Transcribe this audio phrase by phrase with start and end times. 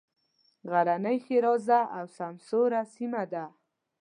[0.71, 3.45] غرنۍ ښېرازه او سمسوره سیمه ده.